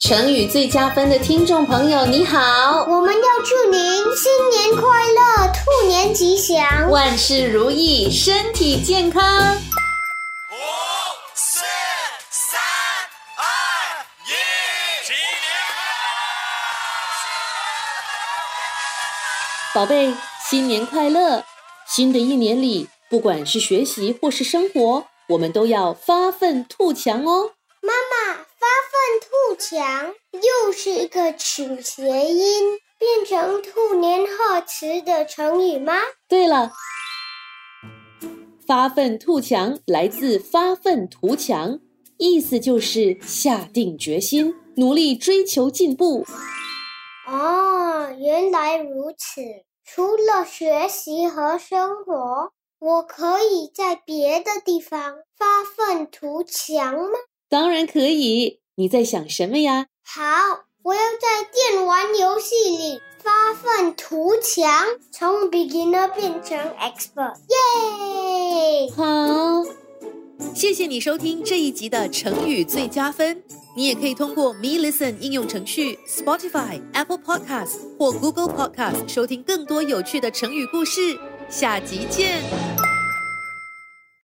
[0.00, 2.84] 成语最加分的听众朋友，你好！
[2.88, 9.56] 我们要祝您新年快乐，兔年吉祥，万事如意，身体健康。
[9.56, 9.58] 五、
[11.34, 11.64] 四、
[12.30, 12.60] 三、
[13.36, 13.44] 二、
[14.24, 14.30] 一，
[15.04, 15.52] 新年
[19.74, 20.14] 宝贝，
[20.48, 21.44] 新年快乐！
[21.88, 27.50] 新的一年里，不管是学习或是生活，我们都要发奋图强哦。
[27.80, 28.46] 妈妈，
[29.70, 35.92] 强又是一个取谐音，变成兔年贺词的成语吗？
[36.26, 36.72] 对了，
[38.66, 41.80] 发愤图强来自发愤图强，
[42.16, 46.24] 意思就是下定决心，努力追求进步。
[47.26, 49.42] 哦，原来如此。
[49.84, 57.18] 除了学习和生活，我可以在别的地方发愤图强吗？
[57.50, 59.86] 当然可以，你在想什么呀？
[60.04, 60.22] 好，
[60.84, 68.88] 我要在电玩游戏里发愤图强，从 beginner 变成 expert，耶！
[68.96, 69.64] 好，
[70.54, 73.42] 谢谢你收听这一集的成语最佳分。
[73.76, 81.18] 你也可以通过 Me Listen 应用程序、Spotify、Apple Podcasts 或 Google Podcasts 收听更多有趣的成语故事。
[81.48, 82.44] 下集见。